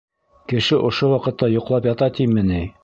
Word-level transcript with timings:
Кеше 0.53 0.79
ошо 0.89 1.11
ваҡытта 1.13 1.51
йоҡлап 1.59 1.91
ята 1.93 2.13
тиме 2.19 2.49
ни? 2.53 2.67